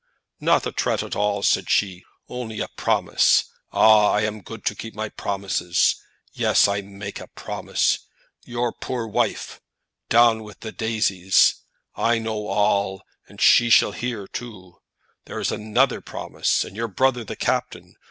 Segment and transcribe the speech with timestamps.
[0.39, 3.43] "Not a tret at all," said she; "only a promise.
[3.71, 6.01] Ah, I am good to keep my promises!
[6.33, 7.99] Yes, I make a promise.
[8.43, 9.61] Your poor wife,
[10.09, 11.53] down with the daises;
[11.93, 14.79] I know all, and she shall hear too.
[15.25, 16.63] That is another promise.
[16.65, 17.95] And your brother, the captain.